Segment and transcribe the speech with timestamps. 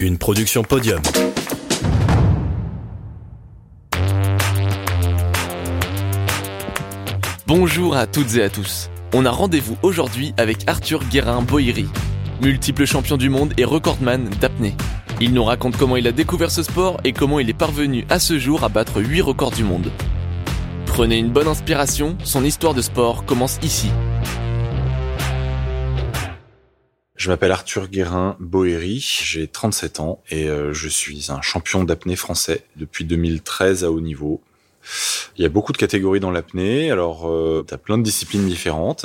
[0.00, 1.00] une production podium.
[7.46, 8.90] Bonjour à toutes et à tous.
[9.14, 11.86] On a rendez-vous aujourd'hui avec Arthur Guérin-Boïri,
[12.42, 14.74] multiple champion du monde et recordman d'apnée.
[15.20, 18.18] Il nous raconte comment il a découvert ce sport et comment il est parvenu à
[18.20, 19.90] ce jour à battre 8 records du monde.
[20.86, 23.90] Prenez une bonne inspiration, son histoire de sport commence ici.
[27.18, 32.14] Je m'appelle Arthur Guérin Boéry, j'ai 37 ans et euh, je suis un champion d'apnée
[32.14, 34.40] français depuis 2013 à haut niveau.
[35.36, 38.46] Il y a beaucoup de catégories dans l'apnée, alors euh, tu as plein de disciplines
[38.46, 39.04] différentes.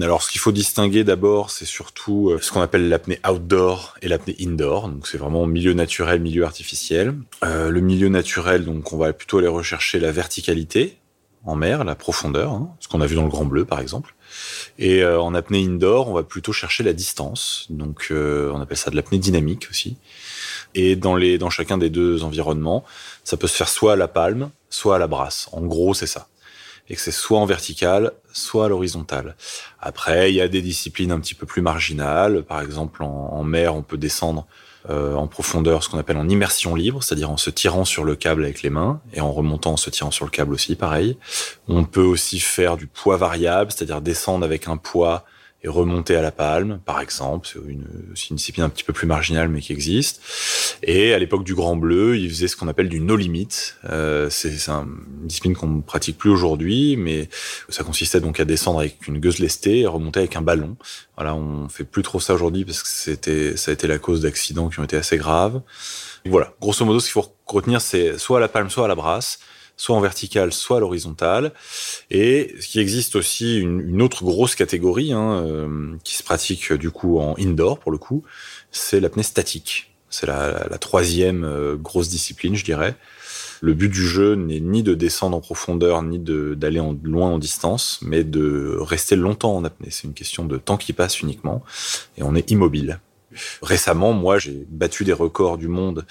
[0.00, 4.08] Alors ce qu'il faut distinguer d'abord, c'est surtout euh, ce qu'on appelle l'apnée outdoor et
[4.08, 4.88] l'apnée indoor.
[4.88, 7.14] Donc c'est vraiment milieu naturel, milieu artificiel.
[7.44, 10.96] Euh, le milieu naturel, donc on va plutôt aller rechercher la verticalité
[11.46, 14.14] en mer, la profondeur, hein, ce qu'on a vu dans le Grand Bleu par exemple.
[14.78, 17.66] Et euh, en apnée indoor, on va plutôt chercher la distance.
[17.70, 19.96] Donc euh, on appelle ça de l'apnée dynamique aussi.
[20.74, 22.84] Et dans les dans chacun des deux environnements,
[23.24, 25.48] ça peut se faire soit à la palme, soit à la brasse.
[25.52, 26.28] En gros, c'est ça.
[26.88, 29.36] Et que c'est soit en vertical, soit à l'horizontale.
[29.80, 32.42] Après, il y a des disciplines un petit peu plus marginales.
[32.42, 34.46] Par exemple, en, en mer, on peut descendre
[34.90, 38.16] euh, en profondeur, ce qu'on appelle en immersion libre, c'est-à-dire en se tirant sur le
[38.16, 41.16] câble avec les mains et en remontant en se tirant sur le câble aussi, pareil.
[41.68, 45.24] On peut aussi faire du poids variable, c'est-à-dire descendre avec un poids
[45.64, 47.48] et remonter à la palme, par exemple.
[47.50, 47.86] C'est une,
[48.30, 50.20] une, discipline un petit peu plus marginale, mais qui existe.
[50.82, 53.48] Et à l'époque du Grand Bleu, il faisait ce qu'on appelle du no limit.
[53.88, 57.30] Euh, c'est un, une discipline qu'on ne pratique plus aujourd'hui, mais
[57.70, 60.76] ça consistait donc à descendre avec une gueuse lestée et remonter avec un ballon.
[61.16, 64.20] Voilà, on fait plus trop ça aujourd'hui parce que c'était, ça a été la cause
[64.20, 65.62] d'accidents qui ont été assez graves.
[66.26, 68.94] Voilà, grosso modo, ce qu'il faut retenir, c'est soit à la palme, soit à la
[68.94, 69.38] brasse
[69.76, 71.52] soit en vertical, soit à l'horizontale.
[72.10, 76.90] Et ce qui existe aussi une, autre grosse catégorie hein, euh, qui se pratique du
[76.90, 78.22] coup en indoor pour le coup,
[78.70, 79.90] c'est l'apnée statique.
[80.10, 82.94] C'est la, la, troisième euh, grosse discipline, je dirais.
[83.60, 87.98] Le but du jeu n'est ni de descendre en profondeur, ni d'aller loin en distance,
[88.02, 89.88] mais de rester longtemps en apnée.
[89.90, 91.64] C'est une question de temps qui passe uniquement,
[92.18, 93.00] et on est immobile.
[93.62, 96.04] Récemment, moi, j'ai battu des records du monde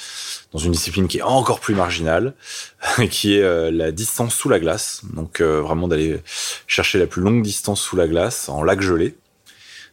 [0.51, 2.33] dans une discipline qui est encore plus marginale,
[3.09, 5.01] qui est euh, la distance sous la glace.
[5.13, 6.21] Donc euh, vraiment d'aller
[6.67, 9.15] chercher la plus longue distance sous la glace en lac gelé,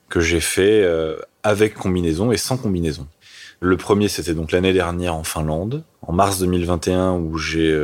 [0.08, 3.06] que j'ai fait euh, avec combinaison et sans combinaison.
[3.60, 7.78] Le premier, c'était donc l'année dernière en Finlande, en mars 2021, où j'ai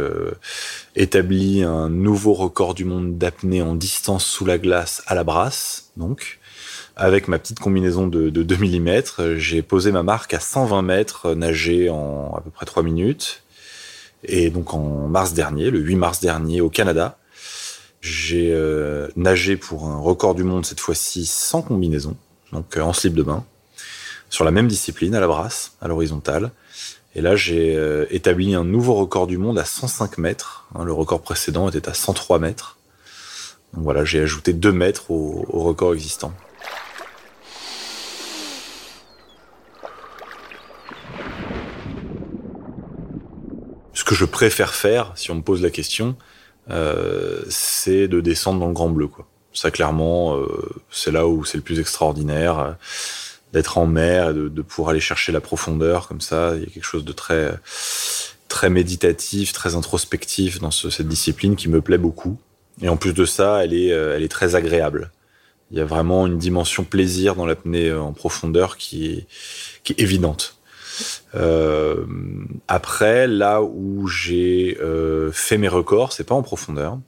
[0.94, 5.90] établi un nouveau record du monde d'apnée en distance sous la glace à la brasse,
[5.98, 6.38] donc
[6.96, 9.36] avec ma petite combinaison de, de 2 mm.
[9.36, 13.42] J'ai posé ma marque à 120 mètres, nagé en à peu près 3 minutes.
[14.24, 17.18] Et donc en mars dernier, le 8 mars dernier, au Canada,
[18.00, 22.16] j'ai euh, nagé pour un record du monde cette fois-ci sans combinaison,
[22.52, 23.44] donc euh, en slip de bain,
[24.30, 26.50] sur la même discipline, à la brasse, à l'horizontale.
[27.14, 30.66] Et là, j'ai euh, établi un nouveau record du monde à 105 mètres.
[30.74, 32.76] Hein, le record précédent était à 103 mètres.
[33.72, 36.32] Donc voilà, j'ai ajouté 2 mètres au record existant.
[44.06, 46.16] Que je préfère faire, si on me pose la question,
[46.70, 49.08] euh, c'est de descendre dans le Grand Bleu.
[49.08, 49.26] Quoi.
[49.52, 50.46] Ça, clairement, euh,
[50.90, 52.72] c'est là où c'est le plus extraordinaire, euh,
[53.52, 56.52] d'être en mer, de, de, pouvoir aller chercher la profondeur comme ça.
[56.54, 57.52] Il y a quelque chose de très,
[58.48, 62.38] très méditatif, très introspectif dans ce, cette discipline qui me plaît beaucoup.
[62.82, 65.10] Et en plus de ça, elle est, elle est très agréable.
[65.72, 69.26] Il y a vraiment une dimension plaisir dans l'apnée en profondeur qui est,
[69.82, 70.56] qui est évidente.
[71.34, 72.04] Euh,
[72.68, 76.98] après, là où j'ai euh, fait mes records, c'est pas en profondeur,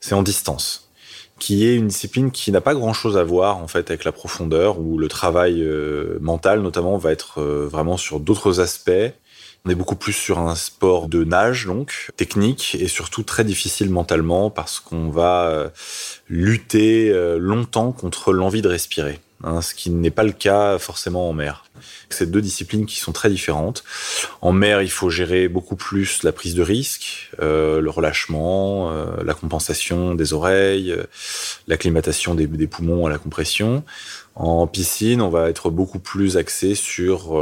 [0.00, 0.90] c'est en distance,
[1.38, 4.80] qui est une discipline qui n'a pas grand-chose à voir en fait avec la profondeur,
[4.80, 9.12] où le travail euh, mental notamment va être vraiment sur d'autres aspects.
[9.64, 13.90] On est beaucoup plus sur un sport de nage, donc technique et surtout très difficile
[13.90, 15.72] mentalement parce qu'on va
[16.28, 21.32] lutter longtemps contre l'envie de respirer hein, ce qui n'est pas le cas forcément en
[21.32, 21.64] mer.
[22.10, 23.84] C'est deux disciplines qui sont très différentes.
[24.40, 29.22] En mer, il faut gérer beaucoup plus la prise de risque, euh, le relâchement, euh,
[29.24, 31.04] la compensation des oreilles, euh,
[31.66, 33.84] l'acclimatation des, poumons à la compression.
[34.34, 37.36] En piscine, on va être beaucoup plus axé sur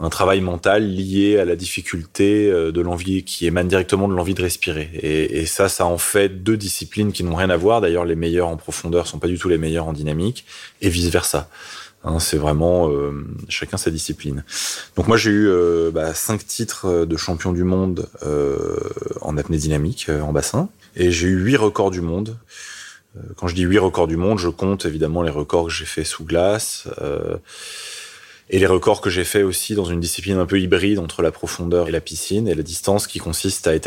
[0.00, 4.42] un travail mental lié à la difficulté de l'envie qui émane directement de l'envie de
[4.42, 4.90] respirer.
[4.94, 7.80] Et, et, ça, ça en fait deux disciplines qui n'ont rien à voir.
[7.80, 10.44] D'ailleurs, les meilleurs en profondeur sont pas du tout les meilleurs en dynamique,
[10.80, 11.48] et vice versa.
[12.04, 14.44] Hein, c'est vraiment euh, chacun sa discipline.
[14.96, 18.78] Donc moi j'ai eu euh, bah, cinq titres de champion du monde euh,
[19.20, 22.36] en apnée dynamique en bassin et j'ai eu huit records du monde.
[23.36, 26.04] Quand je dis huit records du monde, je compte évidemment les records que j'ai fait
[26.04, 26.86] sous glace.
[28.50, 31.30] Et les records que j'ai fait aussi dans une discipline un peu hybride entre la
[31.30, 33.78] profondeur et la piscine, et la distance qui consiste à,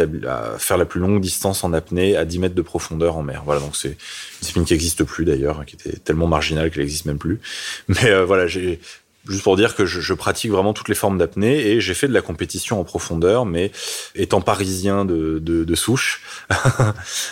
[0.57, 3.41] faire la plus longue distance en apnée à 10 mètres de profondeur en mer.
[3.45, 3.95] Voilà, donc c'est une
[4.41, 7.39] discipline qui n'existe plus d'ailleurs, qui était tellement marginale qu'elle n'existe même plus.
[7.87, 8.79] Mais euh, voilà, j'ai
[9.27, 12.13] Juste pour dire que je, pratique vraiment toutes les formes d'apnée et j'ai fait de
[12.13, 13.71] la compétition en profondeur, mais
[14.15, 16.23] étant parisien de, de, de souche,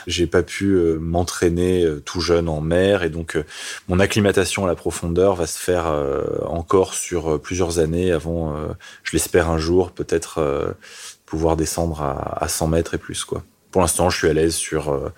[0.07, 3.43] j'ai pas pu euh, m'entraîner euh, tout jeune en mer et donc euh,
[3.87, 5.87] mon acclimatation à la profondeur va se faire
[6.45, 8.55] encore sur plusieurs années avant,
[9.03, 10.75] je l'espère un jour, peut-être
[11.25, 13.23] pouvoir descendre à, à 100 mètres et plus.
[13.25, 13.43] Quoi.
[13.71, 15.11] Pour l'instant, je suis à l'aise sur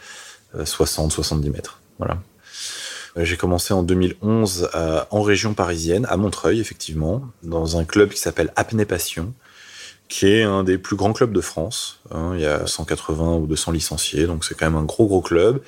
[0.58, 1.80] 60-70 mètres.
[1.98, 2.18] Voilà.
[3.18, 8.10] Euh, j'ai commencé en 2011 euh, en région parisienne, à Montreuil, effectivement, dans un club
[8.10, 9.34] qui s'appelle Apnée Passion,
[10.08, 12.00] qui est un des plus grands clubs de France.
[12.12, 12.34] Hein.
[12.36, 15.62] il y a 180 ou 200 licenciés, donc c'est quand même un gros gros club,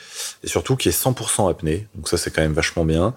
[0.43, 1.87] et surtout qui est 100% apnée.
[1.95, 3.13] Donc ça c'est quand même vachement bien,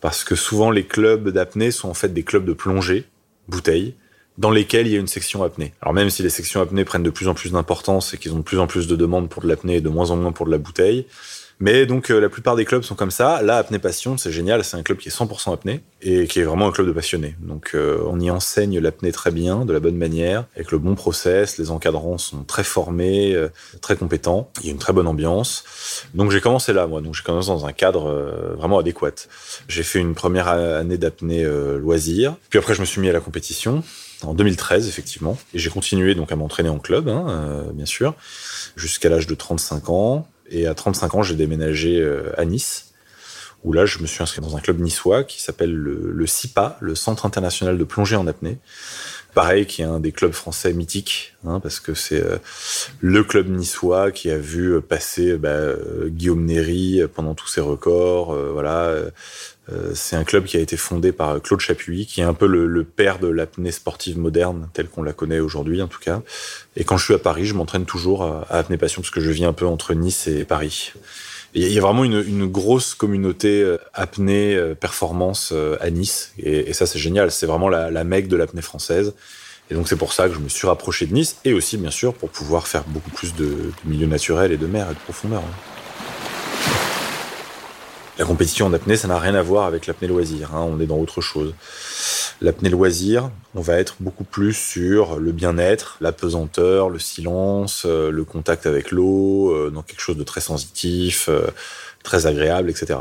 [0.00, 3.06] parce que souvent les clubs d'apnée sont en fait des clubs de plongée,
[3.48, 3.94] bouteille,
[4.38, 5.74] dans lesquels il y a une section apnée.
[5.82, 8.38] Alors même si les sections apnée prennent de plus en plus d'importance et qu'ils ont
[8.38, 10.46] de plus en plus de demandes pour de l'apnée et de moins en moins pour
[10.46, 11.06] de la bouteille,
[11.60, 13.42] mais donc euh, la plupart des clubs sont comme ça.
[13.42, 16.42] Là, Apnée Passion, c'est génial, c'est un club qui est 100% apnée et qui est
[16.42, 17.36] vraiment un club de passionnés.
[17.40, 20.94] Donc euh, on y enseigne l'apnée très bien, de la bonne manière, avec le bon
[20.94, 21.58] process.
[21.58, 23.48] Les encadrants sont très formés, euh,
[23.80, 24.50] très compétents.
[24.60, 25.64] Il y a une très bonne ambiance.
[26.14, 27.00] Donc j'ai commencé là, moi.
[27.00, 29.28] Donc j'ai commencé dans un cadre vraiment adéquat.
[29.68, 31.44] J'ai fait une première année d'apnée
[31.78, 32.36] loisir.
[32.50, 33.82] Puis après, je me suis mis à la compétition
[34.24, 38.14] en 2013 effectivement et j'ai continué donc à m'entraîner en club hein, bien sûr
[38.76, 42.92] jusqu'à l'âge de 35 ans et à 35 ans, j'ai déménagé euh, à Nice,
[43.64, 46.76] où là, je me suis inscrit dans un club niçois qui s'appelle le, le CIPA,
[46.80, 48.58] le Centre international de plongée en apnée.
[49.34, 52.36] Pareil, qui est un des clubs français mythiques, hein, parce que c'est euh,
[53.00, 55.72] le club niçois qui a vu euh, passer bah,
[56.06, 58.34] Guillaume Néry pendant tous ses records.
[58.52, 58.94] voilà,
[59.70, 62.46] euh, c'est un club qui a été fondé par Claude Chapuis, qui est un peu
[62.46, 66.22] le, père de l'apnée sportive moderne, telle qu'on la connaît aujourd'hui en tout cas.
[66.76, 69.30] Et quand je suis à Paris, je m'entraîne toujours à, Apnée Passion, parce que je
[69.30, 70.92] vis un peu entre Nice et Paris.
[71.54, 76.86] Il y a vraiment une, grosse communauté euh, apnée euh, performance à Nice, et, ça
[76.86, 77.30] c'est génial.
[77.30, 79.14] C'est vraiment la, la mecque de l'apnée française.
[79.70, 81.90] Et donc c'est pour ça que je me suis rapproché de Nice, et aussi bien
[81.90, 84.98] sûr pour pouvoir faire beaucoup plus de, de milieu naturel et de mer et de
[85.00, 85.40] profondeur.
[85.40, 85.81] Hein.
[88.18, 90.54] La compétition en apnée, ça n'a rien à voir avec l'apnée loisir.
[90.54, 91.54] Hein, on est dans autre chose.
[92.42, 98.10] L'apnée loisir, on va être beaucoup plus sur le bien-être, la pesanteur, le silence, euh,
[98.10, 101.46] le contact avec l'eau, euh, dans quelque chose de très sensitif, euh,
[102.02, 102.98] très agréable, etc.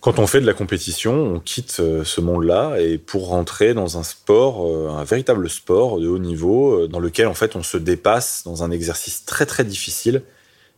[0.00, 4.02] Quand on fait de la compétition, on quitte ce monde-là et pour rentrer dans un
[4.02, 4.66] sport,
[4.98, 8.72] un véritable sport de haut niveau, dans lequel en fait on se dépasse dans un
[8.72, 10.24] exercice très très difficile,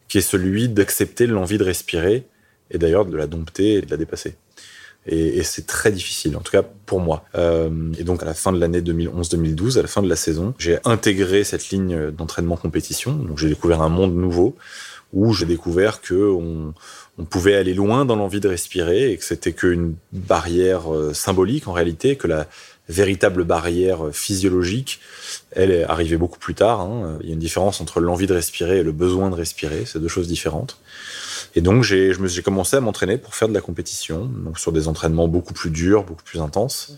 [0.08, 2.26] qui est celui d'accepter l'envie de respirer
[2.70, 4.36] et d'ailleurs de la dompter et de la dépasser.
[5.06, 7.24] Et, c'est très difficile, en tout cas pour moi.
[7.34, 10.54] Euh, et donc à la fin de l'année 2011-2012, à la fin de la saison,
[10.58, 13.12] j'ai intégré cette ligne d'entraînement compétition.
[13.12, 14.56] Donc j'ai découvert un monde nouveau
[15.12, 16.74] où j'ai découvert que on,
[17.18, 21.68] on, pouvait aller loin dans l'envie de respirer et que c'était qu'une barrière euh, symbolique
[21.68, 22.48] en réalité, que la
[22.88, 25.00] véritable barrière physiologique,
[25.52, 26.80] elle est arrivée beaucoup plus tard.
[26.80, 27.18] Hein.
[27.20, 30.00] Il y a une différence entre l'envie de respirer et le besoin de respirer, c'est
[30.00, 30.78] deux choses différentes.
[31.56, 32.12] Et donc, j'ai,
[32.44, 36.02] commencé à m'entraîner pour faire de la compétition, donc sur des entraînements beaucoup plus durs,
[36.02, 36.96] beaucoup plus intenses.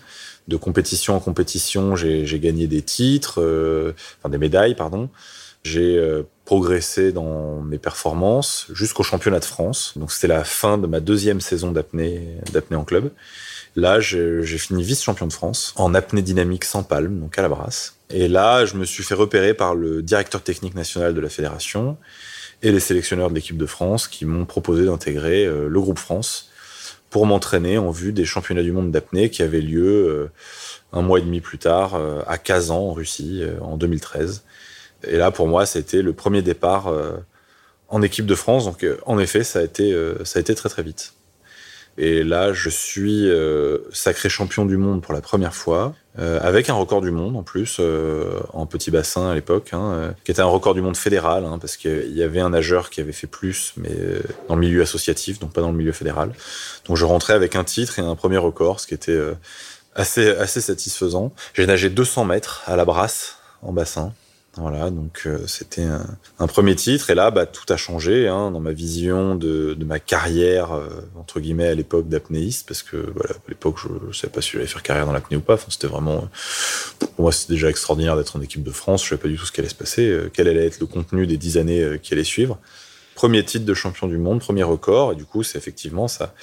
[0.48, 5.10] De compétition en compétition, j'ai, gagné des titres, euh, enfin des médailles, pardon.
[5.62, 9.92] J'ai euh, progressé dans mes performances jusqu'au championnat de France.
[9.96, 13.10] Donc, c'était la fin de ma deuxième saison d'apnée, d'apnée en club.
[13.74, 17.50] Là, j'ai, j'ai fini vice-champion de France en apnée dynamique sans palme, donc à la
[17.50, 17.96] brasse.
[18.08, 21.98] Et là, je me suis fait repérer par le directeur technique national de la fédération
[22.62, 26.50] et les sélectionneurs de l'équipe de France qui m'ont proposé d'intégrer euh, le groupe France
[27.10, 30.30] pour m'entraîner en vue des championnats du monde d'apnée qui avaient lieu euh,
[30.92, 34.44] un mois et demi plus tard euh, à Kazan en Russie en 2013.
[35.06, 36.92] Et là pour moi c'était le premier départ
[37.88, 39.94] en équipe de France donc en effet ça a été
[40.24, 41.12] ça a été très très vite.
[41.98, 43.28] Et là, je suis
[43.92, 47.42] sacré champion du monde pour la première fois, euh, avec un record du monde en
[47.42, 51.44] plus, euh, en petit bassin à l'époque, hein, qui était un record du monde fédéral,
[51.44, 53.94] hein, parce qu'il y avait un nageur qui avait fait plus, mais
[54.48, 56.32] dans le milieu associatif, donc pas dans le milieu fédéral.
[56.86, 59.20] Donc je rentrais avec un titre et un premier record, ce qui était
[59.94, 61.32] assez, assez satisfaisant.
[61.54, 64.12] J'ai nagé 200 mètres à la brasse en bassin.
[64.58, 65.84] Voilà, donc euh, c'était
[66.38, 69.84] un, premier titre et là, bah, tout a changé hein, dans ma vision de, de
[69.84, 74.12] ma carrière euh, entre guillemets à l'époque d'apnéiste parce que voilà, à l'époque je, ne
[74.14, 75.54] savais pas si j'allais faire carrière dans l'apnée ou pas.
[75.54, 76.26] Enfin, c'était vraiment
[76.98, 79.04] pour moi c'était déjà extraordinaire d'être en équipe de France.
[79.04, 80.86] Je savais pas du tout ce qui allait se passer, euh, quel allait être le
[80.86, 82.58] contenu des dix années qui allaient suivre.
[83.14, 86.34] Premier titre de champion du monde, premier record, et du coup, c'est effectivement ça,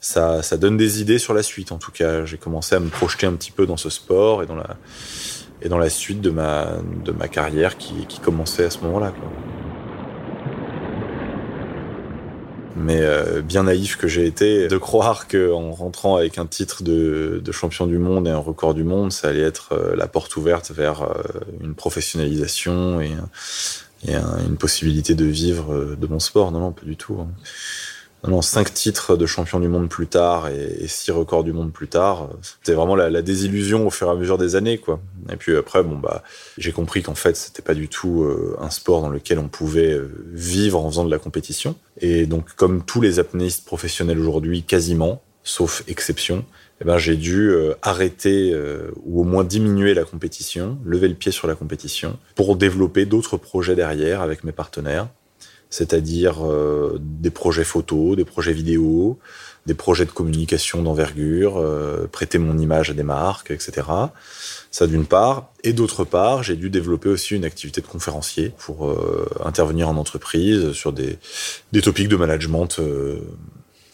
[0.00, 1.70] ça, ça donne des idées sur la suite.
[1.70, 4.46] En tout cas, j'ai commencé à me projeter un petit peu dans ce sport et
[4.46, 4.76] dans la,
[5.62, 9.12] et dans la suite de ma, de ma carrière qui, qui commençait à ce moment-là.
[12.76, 17.42] Mais euh, bien naïf que j'ai été de croire qu'en rentrant avec un titre de,
[17.44, 20.34] de, champion du monde et un record du monde, ça allait être euh, la porte
[20.36, 21.22] ouverte vers euh,
[21.62, 23.12] une professionnalisation et,
[24.08, 26.52] et une possibilité de vivre de mon sport.
[26.52, 27.18] Non, non, pas du tout.
[27.20, 27.28] Hein.
[28.28, 31.88] Non, cinq titres de champion du monde plus tard et, six records du monde plus
[31.88, 35.00] tard, c'était vraiment la, désillusion au fur et à mesure des années, quoi.
[35.32, 36.22] Et puis après, bon bah,
[36.58, 39.92] j'ai compris qu'en fait, c'était pas du tout euh, un sport dans lequel on pouvait
[39.92, 41.76] euh, vivre en faisant de la compétition.
[41.98, 46.44] Et donc, comme tous les apnéistes professionnels aujourd'hui, quasiment, sauf exception,
[46.82, 48.54] eh ben j'ai dû euh, arrêter
[49.04, 53.38] ou au moins diminuer la compétition, lever le pied sur la compétition, pour développer d'autres
[53.38, 55.08] projets derrière avec mes partenaires
[55.70, 59.18] c'est-à-dire euh, des projets photos, des projets vidéo,
[59.66, 63.86] des projets de communication d'envergure, euh, prêter mon image à des marques, etc.
[64.72, 65.52] Ça d'une part.
[65.62, 69.96] Et d'autre part, j'ai dû développer aussi une activité de conférencier pour euh, intervenir en
[69.96, 71.18] entreprise sur des,
[71.72, 72.80] des topics de management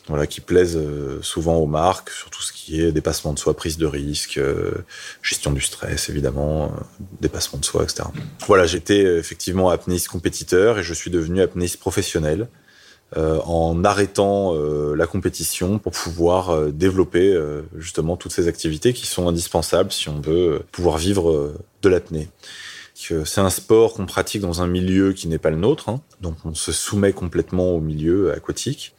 [0.08, 3.56] voilà, qui plaisent euh, souvent aux marques, sur tout ce qui est dépassement de soi,
[3.56, 4.72] prise de risque, euh,
[5.22, 6.68] gestion du stress, évidemment, euh,
[7.20, 8.04] dépassement de soi, etc.
[8.46, 12.48] Voilà, j'étais effectivement apnéiste compétiteur et je suis devenu apnéiste professionnel
[13.14, 14.52] en arrêtant
[14.96, 17.40] la compétition pour pouvoir développer
[17.76, 22.28] justement toutes ces activités qui sont indispensables si on veut pouvoir vivre de l'apnée.
[22.94, 26.34] C'est un sport qu'on pratique dans un milieu qui n'est pas le nôtre, hein, donc
[26.44, 28.92] on se soumet complètement au milieu aquatique.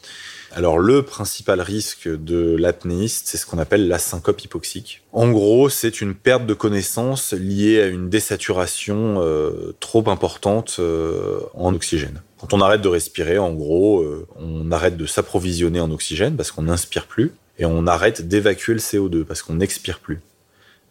[0.55, 5.03] Alors le principal risque de l'apnéiste, c'est ce qu'on appelle la syncope hypoxique.
[5.11, 11.41] En gros, c'est une perte de connaissance liée à une désaturation euh, trop importante euh,
[11.53, 12.21] en oxygène.
[12.39, 16.51] Quand on arrête de respirer, en gros, euh, on arrête de s'approvisionner en oxygène parce
[16.51, 20.21] qu'on n'inspire plus, et on arrête d'évacuer le CO2 parce qu'on n'expire plus.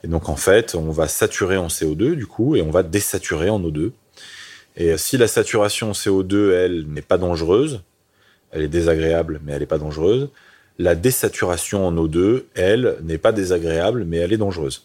[0.04, 3.48] Et donc en fait, on va saturer en CO2 du coup, et on va désaturer
[3.48, 3.92] en O2.
[4.76, 7.80] Et si la saturation en CO2, elle, n'est pas dangereuse,
[8.50, 10.28] elle est désagréable, mais elle n'est pas dangereuse.
[10.78, 14.82] La désaturation en O2, elle, n'est pas désagréable, mais elle est dangereuse.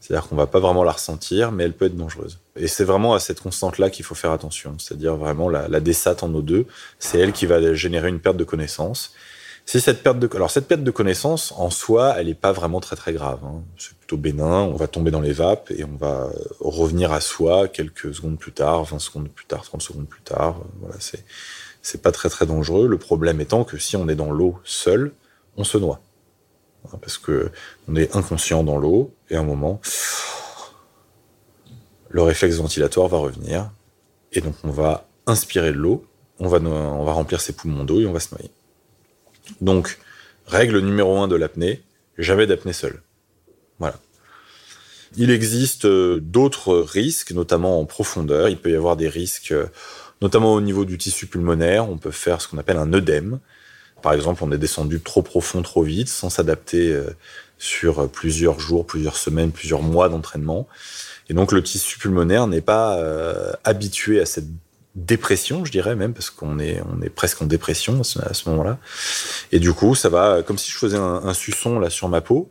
[0.00, 2.38] C'est-à-dire qu'on va pas vraiment la ressentir, mais elle peut être dangereuse.
[2.56, 4.76] Et c'est vraiment à cette constante-là qu'il faut faire attention.
[4.78, 6.66] C'est-à-dire vraiment la, désat en O2,
[6.98, 9.12] c'est elle qui va générer une perte de connaissance.
[9.66, 12.80] Si cette perte de, alors cette perte de connaissance, en soi, elle n'est pas vraiment
[12.80, 13.40] très très grave.
[13.44, 13.62] Hein.
[13.76, 14.62] C'est plutôt bénin.
[14.62, 16.30] On va tomber dans les vapes et on va
[16.60, 20.60] revenir à soi quelques secondes plus tard, 20 secondes plus tard, 30 secondes plus tard.
[20.80, 21.22] Voilà, c'est,
[21.88, 22.86] c'est pas très très dangereux.
[22.86, 25.12] Le problème étant que si on est dans l'eau seul,
[25.56, 26.00] on se noie.
[27.00, 27.50] Parce que
[27.88, 29.80] on est inconscient dans l'eau et à un moment,
[32.10, 33.70] le réflexe ventilatoire va revenir
[34.32, 36.06] et donc on va inspirer de l'eau,
[36.38, 38.50] on va, on va remplir ses poumons d'eau et on va se noyer.
[39.60, 39.98] Donc,
[40.46, 41.82] règle numéro un de l'apnée,
[42.18, 43.02] jamais d'apnée seule.
[43.78, 43.98] Voilà.
[45.16, 48.48] Il existe euh, d'autres risques, notamment en profondeur.
[48.48, 49.66] Il peut y avoir des risques euh,
[50.20, 53.38] notamment au niveau du tissu pulmonaire, on peut faire ce qu'on appelle un œdème.
[54.02, 57.10] Par exemple, on est descendu trop profond, trop vite, sans s'adapter euh,
[57.58, 60.68] sur plusieurs jours, plusieurs semaines, plusieurs mois d'entraînement.
[61.28, 64.46] Et donc le tissu pulmonaire n'est pas euh, habitué à cette
[64.94, 68.78] dépression, je dirais même, parce qu'on est, on est presque en dépression à ce, moment-là.
[69.52, 72.20] Et du coup, ça va, comme si je faisais un, un suçon là sur ma
[72.20, 72.50] peau,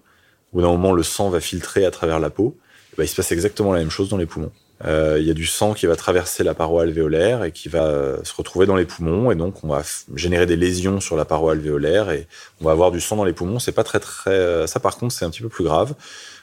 [0.54, 2.58] où d'un moment le sang va filtrer à travers la peau.
[2.98, 4.52] Bah, il se passe exactement la même chose dans les poumons.
[4.86, 7.86] Euh, il y a du sang qui va traverser la paroi alvéolaire et qui va
[7.86, 9.82] euh, se retrouver dans les poumons et donc on va
[10.14, 12.28] générer des lésions sur la paroi alvéolaire et
[12.62, 13.58] on va avoir du sang dans les poumons.
[13.58, 15.96] C'est pas très très euh, ça par contre c'est un petit peu plus grave.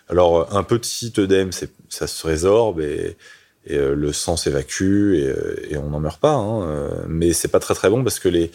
[0.08, 1.50] Alors un petit œdème,
[1.88, 3.16] ça se résorbe et
[3.66, 6.34] et euh, le sang s'évacue et, euh, et, on n'en meurt pas.
[6.34, 8.50] Hein, euh, mais c'est pas très très bon parce que les,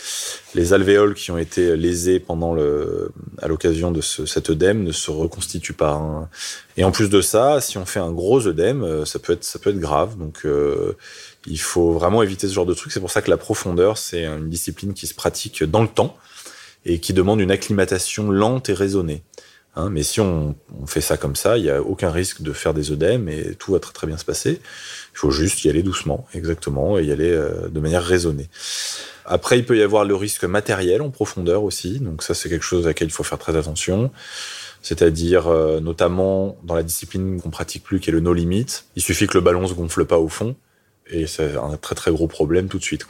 [0.53, 3.11] les alvéoles qui ont été lésées pendant le,
[3.41, 5.93] à l'occasion de ce, cet œdème ne se reconstituent pas.
[5.93, 6.29] Hein.
[6.77, 9.57] Et en plus de ça, si on fait un gros œdème, ça peut être ça
[9.57, 10.17] peut être grave.
[10.17, 10.45] Donc
[11.45, 12.91] il faut vraiment éviter ce genre de truc.
[12.91, 16.15] C'est pour ça que la profondeur, c'est une discipline qui se pratique dans le temps
[16.85, 19.23] et qui demande une acclimatation lente et raisonnée.
[19.79, 20.55] Hein, mais si on,
[20.85, 23.71] fait ça comme ça, il n'y a aucun risque de faire des œdèmes et tout
[23.71, 24.59] va très très bien se passer.
[25.13, 28.49] Il faut juste y aller doucement, exactement, et y aller euh, de manière raisonnée.
[29.25, 31.99] Après, il peut y avoir le risque matériel en profondeur aussi.
[31.99, 34.11] Donc ça, c'est quelque chose à laquelle il faut faire très attention.
[34.81, 38.65] C'est-à-dire, euh, notamment dans la discipline qu'on pratique plus, qui est le no limit.
[38.95, 40.55] Il suffit que le ballon se gonfle pas au fond,
[41.07, 43.05] et c'est un très très gros problème tout de suite.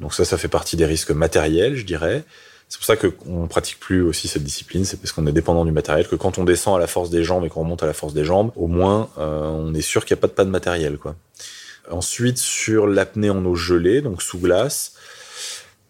[0.00, 2.24] Donc ça, ça fait partie des risques matériels, je dirais.
[2.70, 5.72] C'est pour ça qu'on pratique plus aussi cette discipline, c'est parce qu'on est dépendant du
[5.72, 7.92] matériel, que quand on descend à la force des jambes et qu'on remonte à la
[7.92, 10.50] force des jambes, au moins euh, on est sûr qu'il n'y a pas de panne
[10.50, 10.96] matériel.
[10.96, 11.16] Quoi.
[11.90, 14.92] Ensuite, sur l'apnée en eau gelée, donc sous glace,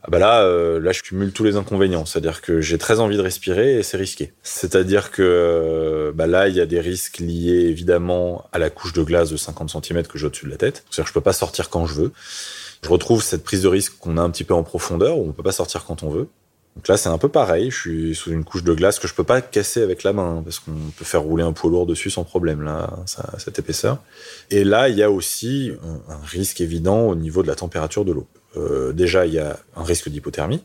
[0.03, 2.07] Ah bah là, euh, là, je cumule tous les inconvénients.
[2.07, 4.33] C'est-à-dire que j'ai très envie de respirer et c'est risqué.
[4.43, 8.95] C'est-à-dire que euh, bah là, il y a des risques liés évidemment à la couche
[8.95, 10.85] de glace de 50 cm que j'ai au-dessus de la tête.
[10.89, 12.13] C'est-à-dire que je peux pas sortir quand je veux.
[12.83, 15.33] Je retrouve cette prise de risque qu'on a un petit peu en profondeur où on
[15.33, 16.29] peut pas sortir quand on veut.
[16.77, 17.71] Donc là, c'est un peu pareil.
[17.71, 20.43] Je suis sous une couche de glace que je peux pas casser avec la main
[20.45, 23.99] parce qu'on peut faire rouler un poids lourd dessus sans problème, là, ça, cette épaisseur.
[24.50, 25.73] Et là, il y a aussi
[26.09, 28.27] un, risque évident au niveau de la température de l'eau.
[28.57, 30.62] Euh, déjà, il y a un risque d'hypothermie,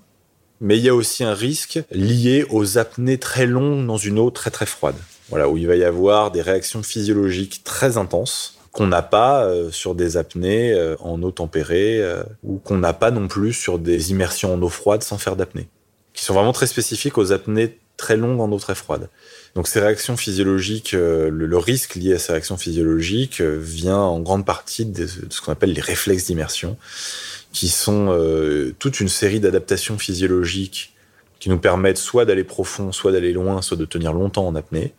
[0.61, 4.29] mais il y a aussi un risque lié aux apnées très longues dans une eau
[4.29, 4.95] très très froide.
[5.29, 9.71] Voilà, où il va y avoir des réactions physiologiques très intenses qu'on n'a pas euh,
[9.71, 12.01] sur des apnées euh, en eau tempérée
[12.43, 15.67] ou qu'on n'a pas non plus sur des immersions en eau froide sans faire d'apnée,
[16.15, 19.09] qui sont vraiment très spécifiques aux apnées très longues en eau très froide.
[19.55, 24.85] Donc ces réactions physiologiques, le, risque lié à ces réactions physiologiques vient en grande partie
[24.85, 26.77] de ce qu'on appelle les réflexes d'immersion,
[27.53, 30.93] qui sont euh, toute une série d'adaptations physiologiques
[31.39, 34.93] qui nous permettent soit d'aller profond, soit d'aller loin, soit de tenir longtemps en apnée,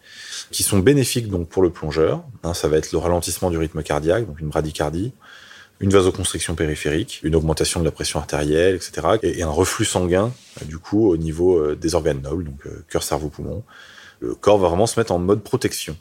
[0.50, 2.22] qui sont bénéfiques donc pour le plongeur.
[2.44, 5.12] Hein, ça va être le ralentissement du rythme cardiaque, donc une bradycardie,
[5.80, 10.32] une vasoconstriction périphérique, une augmentation de la pression artérielle, etc., et, un reflux sanguin
[10.64, 13.62] du coup au niveau euh, des organes nobles, donc euh, cœur, cerveau, poumon.
[14.20, 15.96] Le corps va vraiment se mettre en mode protection.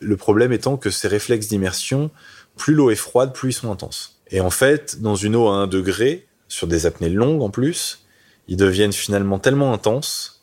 [0.00, 2.10] Le problème étant que ces réflexes d'immersion,
[2.56, 4.18] plus l'eau est froide, plus ils sont intenses.
[4.30, 8.06] Et en fait, dans une eau à 1 degré, sur des apnées longues en plus,
[8.48, 10.37] ils deviennent finalement tellement intenses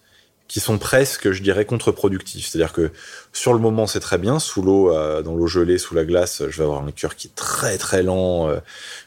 [0.48, 2.48] qu'ils sont presque, je dirais, contre-productifs.
[2.48, 2.92] C'est-à-dire que
[3.34, 4.40] sur le moment, c'est très bien.
[4.40, 7.28] Sous l'eau, euh, dans l'eau gelée, sous la glace, je vais avoir un cœur qui
[7.28, 8.60] est très très lent, euh,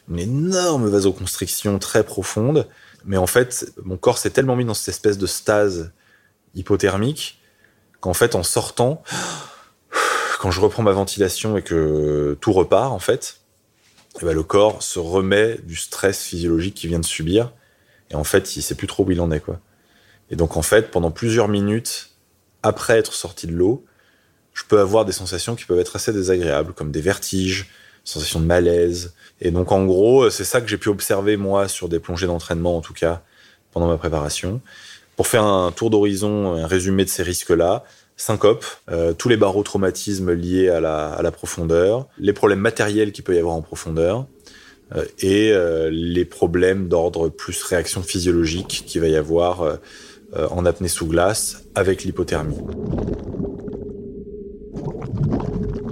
[0.09, 2.67] une énorme vasoconstriction très profonde.
[3.05, 5.91] Mais en fait, mon corps s'est tellement mis dans cette espèce de stase
[6.55, 7.39] hypothermique
[8.01, 9.01] qu'en fait, en sortant,
[10.39, 13.39] quand je reprends ma ventilation et que tout repart, en fait,
[14.21, 17.53] eh ben, le corps se remet du stress physiologique qu'il vient de subir.
[18.09, 19.59] Et en fait, il sait plus trop où il en est, quoi.
[20.29, 22.11] Et donc, en fait, pendant plusieurs minutes,
[22.63, 23.85] après être sorti de l'eau,
[24.53, 27.69] je peux avoir des sensations qui peuvent être assez désagréables, comme des vertiges,
[28.03, 29.13] sensations de malaise.
[29.41, 32.75] Et donc, en gros, c'est ça que j'ai pu observer, moi, sur des plongées d'entraînement,
[32.77, 33.21] en tout cas,
[33.71, 34.61] pendant ma préparation.
[35.15, 37.83] Pour faire un tour d'horizon, un résumé de ces risques-là,
[38.17, 43.39] syncope, euh, tous les barotraumatismes liés à la, profondeur, les problèmes matériels qu'il peut y
[43.39, 44.25] avoir en profondeur,
[44.95, 49.77] euh, et euh, les problèmes d'ordre plus réaction physiologique qu'il va y avoir euh, euh,
[50.35, 52.57] en apnée sous glace avec l'hypothermie.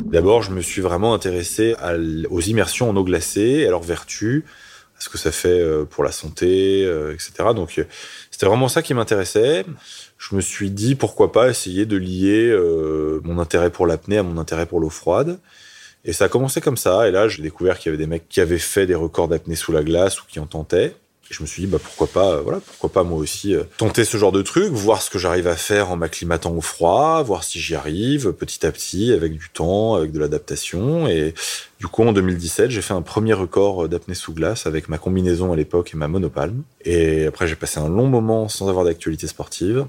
[0.05, 1.75] D'abord, je me suis vraiment intéressé
[2.29, 4.43] aux immersions en eau glacée, à leurs vertus,
[4.97, 7.49] à ce que ça fait pour la santé, etc.
[7.55, 7.81] Donc,
[8.31, 9.65] c'était vraiment ça qui m'intéressait
[10.17, 14.23] je me suis dit pourquoi pas essayer de lier euh, mon intérêt pour l'apnée à
[14.23, 15.39] mon intérêt pour l'eau froide.
[16.05, 17.07] Et ça a commencé comme ça.
[17.07, 19.55] Et là, j'ai découvert qu'il y avait des mecs qui avaient fait des records d'apnée
[19.55, 20.95] sous la glace ou qui en tentaient.
[21.29, 23.63] Et je me suis dit, bah, pourquoi pas, euh, voilà, pourquoi pas moi aussi euh,
[23.77, 27.21] tenter ce genre de truc, voir ce que j'arrive à faire en m'acclimatant au froid,
[27.23, 31.07] voir si j'y arrive petit à petit, avec du temps, avec de l'adaptation.
[31.07, 31.33] Et
[31.79, 35.53] du coup, en 2017, j'ai fait un premier record d'apnée sous glace avec ma combinaison
[35.53, 36.63] à l'époque et ma monopalme.
[36.85, 39.85] Et après, j'ai passé un long moment sans avoir d'actualité sportive.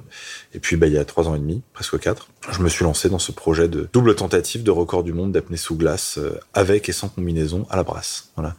[0.53, 2.85] Et puis, bah, il y a trois ans et demi, presque quatre, je me suis
[2.85, 6.39] lancé dans ce projet de double tentative de record du monde d'apnée sous glace euh,
[6.55, 8.31] avec et sans combinaison à la brasse.
[8.37, 8.55] Voilà.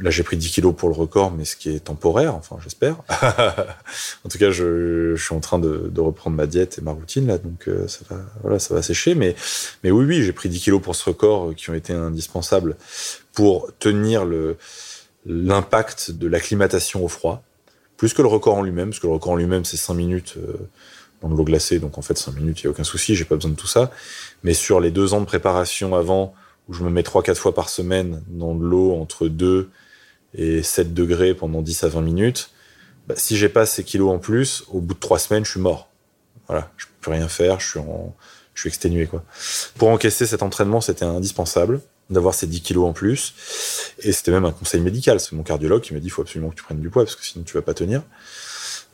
[0.00, 2.96] Là, j'ai pris 10 kilos pour le record, mais ce qui est temporaire, enfin, j'espère.
[4.24, 7.38] en tout cas, je, suis en train de, reprendre ma diète et ma routine, là,
[7.38, 9.14] donc euh, ça va, voilà, ça va sécher.
[9.14, 9.34] Mais,
[9.82, 12.76] mais oui, oui, j'ai pris 10 kilos pour ce record euh, qui ont été indispensables
[13.32, 14.24] pour tenir
[15.26, 17.42] l'impact de l'acclimatation au froid,
[17.96, 20.34] plus que le record en lui-même, parce que le record en lui-même, c'est 5 minutes
[20.36, 20.56] euh,
[21.22, 23.24] dans de l'eau glacée, donc en fait 5 minutes, il n'y a aucun souci, j'ai
[23.24, 23.90] pas besoin de tout ça.
[24.42, 26.34] Mais sur les deux ans de préparation avant,
[26.68, 29.70] où je me mets 3-4 fois par semaine dans de l'eau entre 2
[30.34, 32.50] et 7 degrés pendant 10 à 20 minutes,
[33.06, 35.60] bah, si j'ai pas ces kilos en plus, au bout de 3 semaines, je suis
[35.60, 35.90] mort.
[36.48, 37.78] Voilà, je peux plus rien faire, je
[38.54, 39.08] suis exténué.
[39.76, 43.34] Pour encaisser cet entraînement, c'était indispensable d'avoir ces 10 kilos en plus.
[44.00, 45.20] Et c'était même un conseil médical.
[45.20, 47.16] C'est mon cardiologue qui m'a dit, il faut absolument que tu prennes du poids parce
[47.16, 48.02] que sinon tu vas pas tenir.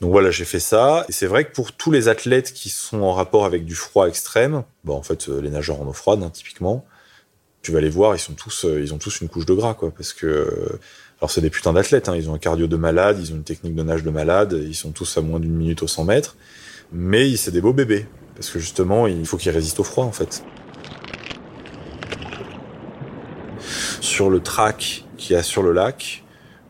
[0.01, 1.05] Donc voilà, j'ai fait ça.
[1.09, 4.09] Et c'est vrai que pour tous les athlètes qui sont en rapport avec du froid
[4.09, 6.87] extrême, bon, en fait, euh, les nageurs en eau froide, hein, typiquement,
[7.63, 9.75] tu vas les voir, ils sont tous, euh, ils ont tous une couche de gras,
[9.75, 10.79] quoi, parce que, euh,
[11.21, 13.45] alors c'est des putains d'athlètes, hein, ils ont un cardio de malade, ils ont une
[13.45, 16.37] technique de nage de malade, ils sont tous à moins d'une minute au 100 mètres,
[16.93, 20.13] mais c'est des beaux bébés, parce que justement, il faut qu'ils résistent au froid, en
[20.13, 20.43] fait.
[24.21, 26.25] sur le track qu'il y a sur le lac,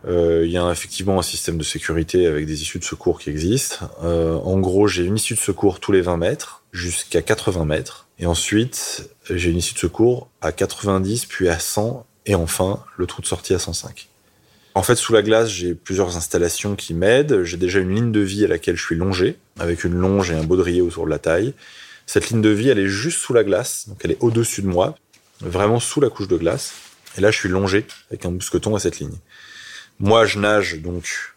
[0.06, 3.30] euh, il y a effectivement un système de sécurité avec des issues de secours qui
[3.30, 3.90] existent.
[4.04, 8.06] Euh, en gros, j'ai une issue de secours tous les 20 mètres jusqu'à 80 mètres.
[8.20, 13.06] Et ensuite, j'ai une issue de secours à 90, puis à 100, et enfin, le
[13.06, 14.09] trou de sortie à 105.
[14.74, 17.42] En fait, sous la glace, j'ai plusieurs installations qui m'aident.
[17.42, 20.34] J'ai déjà une ligne de vie à laquelle je suis longé, avec une longe et
[20.34, 21.54] un baudrier autour de la taille.
[22.06, 24.68] Cette ligne de vie, elle est juste sous la glace, donc elle est au-dessus de
[24.68, 24.96] moi,
[25.40, 26.72] vraiment sous la couche de glace.
[27.18, 29.16] Et là, je suis longé avec un mousqueton à cette ligne.
[29.98, 31.34] Moi, je nage donc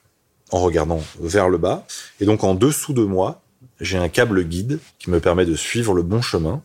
[0.51, 1.85] en regardant vers le bas.
[2.19, 3.41] Et donc, en dessous de moi,
[3.81, 6.61] j'ai un câble guide qui me permet de suivre le bon chemin.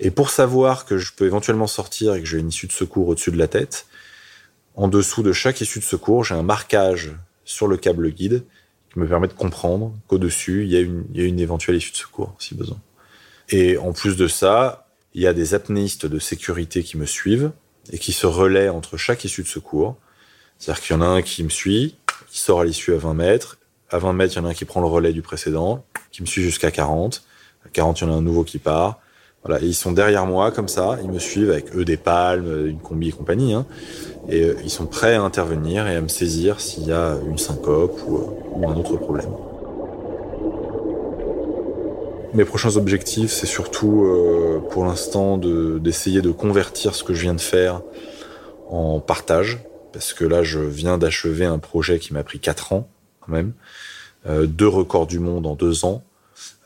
[0.00, 3.08] Et pour savoir que je peux éventuellement sortir et que j'ai une issue de secours
[3.08, 3.86] au-dessus de la tête,
[4.78, 7.10] en dessous de chaque issue de secours, j'ai un marquage
[7.44, 8.44] sur le câble guide
[8.92, 12.54] qui me permet de comprendre qu'au-dessus, il, y a une éventuelle issue de secours, si
[12.54, 12.78] besoin.
[13.48, 17.50] Et en plus de ça, il y a des apnéistes de sécurité qui me suivent
[17.90, 19.96] et qui se relaient entre chaque issue de secours.
[20.58, 21.96] C'est-à-dire qu'il y en a un qui me suit,
[22.30, 23.58] qui sort à l'issue à 20 mètres.
[23.90, 26.22] À 20 mètres, il y en a un qui prend le relais du précédent, qui
[26.22, 27.24] me suit jusqu'à 40.
[27.66, 29.00] À 40, il y en a un nouveau qui part.
[29.44, 32.78] Voilà, ils sont derrière moi comme ça, ils me suivent avec eux des palmes, une
[32.78, 33.66] combi et compagnie, hein,
[34.28, 37.38] et euh, ils sont prêts à intervenir et à me saisir s'il y a une
[37.38, 39.30] syncope ou, ou, un autre problème.
[42.34, 47.34] Mes prochains objectifs, c'est surtout euh, pour l'instant d'essayer de, convertir ce que je viens
[47.34, 47.80] de faire
[48.68, 49.58] en partage,
[49.92, 52.88] parce que là, je viens d'achever un projet qui m'a pris 4 ans
[53.20, 53.52] quand même,
[54.26, 56.07] euh, deux records du monde en deux ans, euh,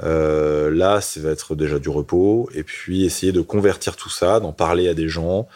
[0.00, 4.52] là, ça va être déjà du repos, et puis essayer de convertir tout ça, d'en
[4.52, 5.48] parler à des gens,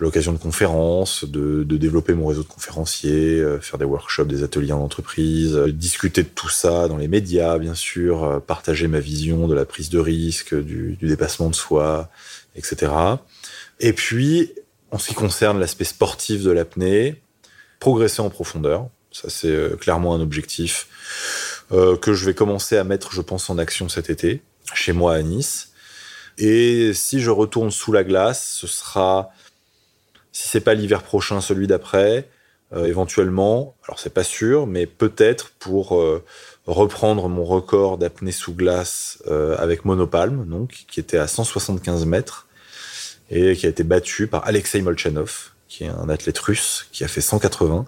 [0.00, 4.42] à l'occasion de conférences, de, développer mon réseau de conférenciers, euh, faire des workshops, des
[4.42, 8.86] ateliers en entreprise, euh, discuter de tout ça dans les médias, bien sûr, euh, partager
[8.86, 12.10] ma vision de la prise de risque, du dépassement de soi,
[12.54, 12.92] etc.
[13.80, 14.52] Et puis,
[14.90, 17.20] en ce qui concerne l'aspect sportif de l'apnée,
[17.80, 18.88] progresser en profondeur.
[19.10, 20.86] Ça, c'est clairement un objectif
[21.72, 24.42] euh, que je vais commencer à mettre, je pense, en action cet été,
[24.74, 25.72] chez moi à Nice.
[26.38, 29.30] Et si je retourne sous la glace, ce sera,
[30.32, 32.28] si c'est pas l'hiver prochain, celui d'après,
[32.72, 33.74] euh, éventuellement.
[33.84, 36.24] Alors c'est pas sûr, mais peut-être pour euh,
[36.66, 39.22] reprendre mon record d'apnée sous glace
[39.58, 42.46] avec monopalme, donc qui était à 175 mètres
[43.30, 47.08] et qui a été battu par Alexei Molchanov, qui est un athlète russe qui a
[47.08, 47.86] fait 180.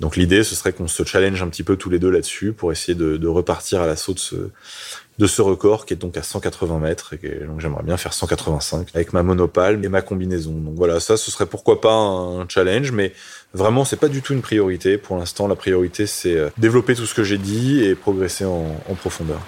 [0.00, 2.72] Donc l'idée, ce serait qu'on se challenge un petit peu tous les deux là-dessus pour
[2.72, 7.14] essayer de, repartir à l'assaut de ce, record qui est donc à 180 mètres.
[7.22, 10.52] Et donc j'aimerais bien faire 185 avec ma monopale et ma combinaison.
[10.52, 13.12] Donc voilà, ça, ce serait pourquoi pas un challenge, mais
[13.52, 14.96] vraiment, c'est pas du tout une priorité.
[14.96, 18.94] Pour l'instant, la priorité, c'est euh, développer tout ce que j'ai dit et progresser en
[18.98, 19.40] profondeur.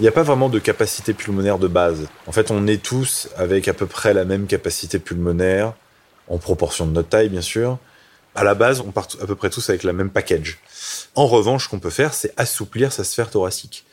[0.00, 2.08] Il n'y a pas vraiment de capacité pulmonaire de base.
[2.26, 5.74] En fait, on est tous avec à peu près la même capacité pulmonaire
[6.30, 7.78] en proportion de notre taille, bien sûr.
[8.34, 10.58] À la base, on part à peu près tous avec la même package.
[11.14, 13.84] En revanche, ce qu'on peut faire, c'est assouplir sa sphère thoracique.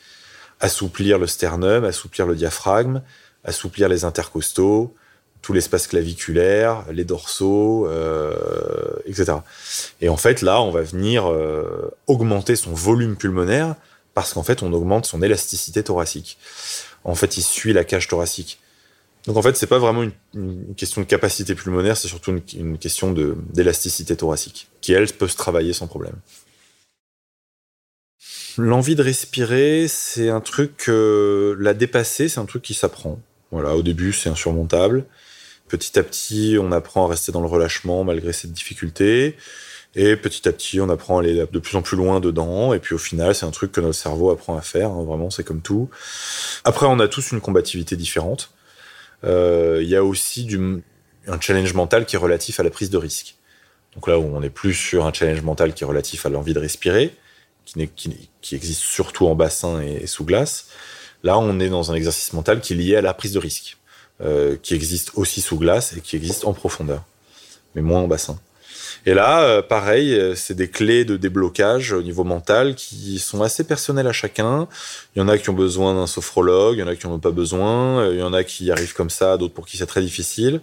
[0.60, 3.02] Assouplir le sternum, assouplir le diaphragme,
[3.44, 4.94] assouplir les intercostaux,
[5.42, 8.32] tout l'espace claviculaire, les dorsaux, euh,
[9.06, 9.38] etc.
[10.00, 13.74] Et en fait, là, on va venir euh, augmenter son volume pulmonaire
[14.14, 16.38] parce qu'en fait, on augmente son élasticité thoracique.
[17.04, 18.60] En fait, il suit la cage thoracique.
[19.28, 23.12] Donc en fait, c'est pas vraiment une, question de capacité pulmonaire, c'est surtout une, question
[23.12, 26.14] d'élasticité thoracique, qui elle peut se travailler sans problème.
[28.56, 33.20] L'envie de respirer, c'est un truc que la dépasser, c'est un truc qui s'apprend.
[33.50, 35.04] Voilà, au début, c'est insurmontable.
[35.68, 39.36] Petit à petit, on apprend à rester dans le relâchement malgré cette difficulté.
[39.94, 42.72] Et petit à petit, on apprend à aller de plus en plus loin dedans.
[42.72, 44.90] Et puis au final, c'est un truc que notre cerveau apprend à faire.
[44.90, 45.90] Hein, vraiment, c'est comme tout.
[46.64, 48.50] Après, on a tous une combativité différente.
[49.24, 50.82] Euh, il y a aussi du,
[51.26, 53.36] un challenge mental qui est relatif à la prise de risque.
[53.94, 56.54] Donc là où on est plus sur un challenge mental qui est relatif à l'envie
[56.54, 57.14] de respirer,
[57.64, 60.68] qui, qui, qui, existe surtout en bassin et, et, sous glace.
[61.22, 63.76] Là, on est dans un exercice mental qui est lié à la prise de risque,
[64.20, 67.04] euh, qui existe aussi sous glace et qui existe en profondeur,
[67.74, 68.38] mais moins en bassin.
[69.06, 73.42] Et là, euh, pareil, euh, c'est des clés de déblocage au niveau mental qui sont
[73.42, 74.68] assez personnelles à chacun.
[75.14, 77.14] Il y en a qui ont besoin d'un sophrologue, il y en a qui n'en
[77.14, 79.76] ont pas besoin, euh, il y en a qui arrivent comme ça, d'autres pour qui
[79.76, 80.60] c'est très difficile.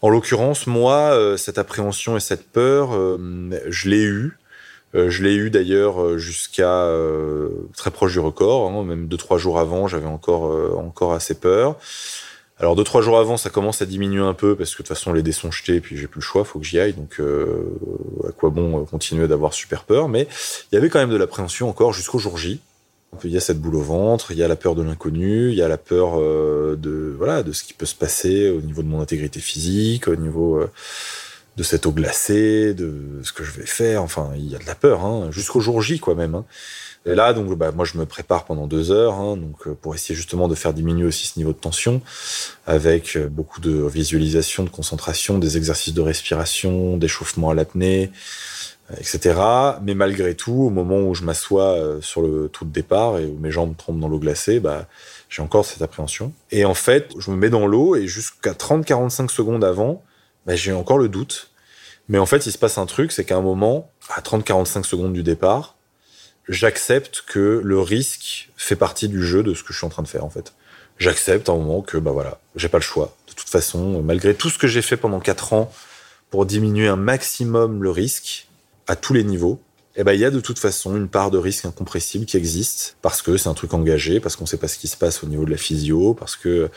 [0.00, 2.90] En l'occurrence, moi, cette appréhension et cette peur,
[3.68, 4.38] je l'ai eu.
[4.94, 6.88] Je l'ai eu d'ailleurs jusqu'à
[7.76, 11.80] très proche du record, hein, même deux trois jours avant, j'avais encore encore assez peur.
[12.60, 14.88] Alors deux trois jours avant, ça commence à diminuer un peu parce que de toute
[14.88, 16.92] façon les dés sont jetés, puis j'ai plus le choix, faut que j'y aille.
[16.92, 17.78] Donc euh,
[18.28, 20.08] à quoi bon continuer d'avoir super peur?
[20.08, 20.26] Mais
[20.72, 22.60] il y avait quand même de l'appréhension encore jusqu'au jour J.
[23.24, 25.54] Il y a cette boule au ventre, il y a la peur de l'inconnu, il
[25.54, 28.82] y a la peur euh, de voilà de ce qui peut se passer au niveau
[28.82, 30.70] de mon intégrité physique, au niveau euh,
[31.58, 34.02] de cette eau glacée, de ce que je vais faire.
[34.04, 36.36] Enfin, il y a de la peur, hein, jusqu'au jour J, quoi, même.
[36.36, 36.44] Hein.
[37.04, 39.94] Et là, donc, bah, moi, je me prépare pendant deux heures, hein, donc euh, pour
[39.94, 42.00] essayer justement de faire diminuer aussi ce niveau de tension,
[42.66, 48.12] avec euh, beaucoup de visualisation, de concentration, des exercices de respiration, d'échauffement à l'apnée,
[48.92, 49.40] euh, etc.
[49.82, 53.36] Mais malgré tout, au moment où je m'assois sur le trou de départ et où
[53.38, 54.86] mes jambes tombent dans l'eau glacée, bah,
[55.28, 56.32] j'ai encore cette appréhension.
[56.52, 60.04] Et en fait, je me mets dans l'eau et jusqu'à 30-45 secondes avant,
[60.46, 61.50] bah, j'ai encore le doute.
[62.08, 65.12] Mais en fait, il se passe un truc, c'est qu'à un moment, à 30-45 secondes
[65.12, 65.76] du départ,
[66.48, 70.02] j'accepte que le risque fait partie du jeu de ce que je suis en train
[70.02, 70.54] de faire, en fait.
[70.98, 73.14] J'accepte à un moment que, bah voilà, j'ai pas le choix.
[73.28, 75.70] De toute façon, malgré tout ce que j'ai fait pendant quatre ans
[76.30, 78.48] pour diminuer un maximum le risque
[78.86, 79.60] à tous les niveaux,
[80.00, 82.96] eh ben, il y a de toute façon une part de risque incompressible qui existe
[83.02, 85.26] parce que c'est un truc engagé, parce qu'on sait pas ce qui se passe au
[85.26, 86.70] niveau de la physio, parce que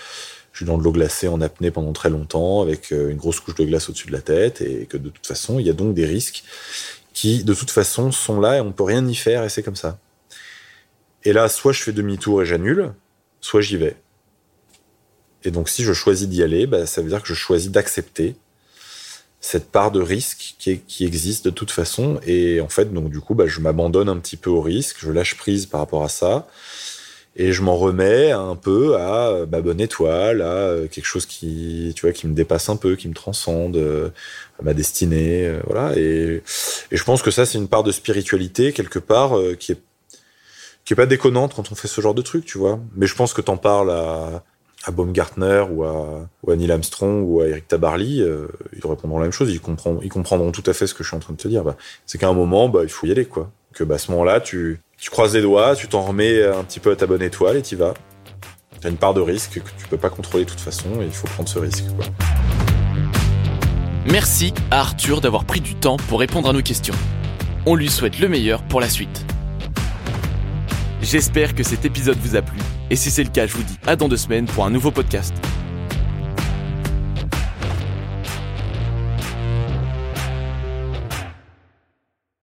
[0.51, 3.39] je suis dans de l'eau glacée en apnée pendant très longtemps avec euh, une grosse
[3.39, 5.73] couche de glace au-dessus de la tête et que de toute façon, il y a
[5.73, 6.43] donc des risques
[7.13, 9.75] qui, de toute façon, sont là et on peut rien y faire et c'est comme
[9.75, 9.97] ça.
[11.23, 12.93] Et là, soit je fais demi-tour et j'annule,
[13.39, 13.95] soit j'y vais.
[15.43, 18.35] Et donc, si je choisis d'y aller, bah, ça veut dire que je choisis d'accepter
[19.39, 22.19] cette part de risque qui, qui, existe de toute façon.
[22.25, 25.11] Et en fait, donc, du coup, bah, je m'abandonne un petit peu au risque, je
[25.11, 26.47] lâche prise par rapport à ça
[27.35, 32.05] et je m'en remets un peu à ma bonne étoile, à quelque chose qui, tu
[32.05, 34.09] vois, qui me dépasse un peu, qui me transcende, euh,
[34.59, 35.97] à ma destinée, euh, voilà.
[35.97, 36.43] Et,
[36.91, 39.81] je pense que ça, c'est une part de spiritualité quelque part euh, qui est
[40.83, 42.79] qui est pas déconnante quand on fait ce genre de truc, tu vois.
[42.95, 44.43] Mais je pense que t'en parles à
[44.83, 49.31] à Baumgartner ou à, ou Neil Armstrong ou à Eric Tabarly, ils répondront la même
[49.31, 49.51] chose.
[49.53, 51.47] Ils comprendront, ils comprendront tout à fait ce que je suis en train de te
[51.47, 51.63] dire.
[51.63, 53.51] Bah, c'est qu'à un moment, bah, il faut y aller, quoi.
[53.75, 56.79] Que bah, à ce moment-là, tu tu croises les doigts, tu t'en remets un petit
[56.79, 57.95] peu à ta bonne étoile et tu vas.
[58.79, 61.11] T'as une part de risque que tu peux pas contrôler de toute façon et il
[61.11, 61.83] faut prendre ce risque.
[64.05, 66.93] Merci à Arthur d'avoir pris du temps pour répondre à nos questions.
[67.65, 69.25] On lui souhaite le meilleur pour la suite.
[71.01, 72.59] J'espère que cet épisode vous a plu
[72.91, 74.91] et si c'est le cas, je vous dis à dans deux semaines pour un nouveau
[74.91, 75.33] podcast.